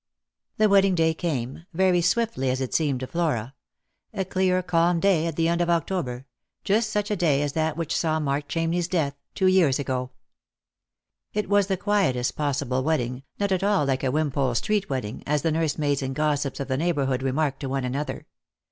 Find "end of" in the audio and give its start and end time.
5.47-5.69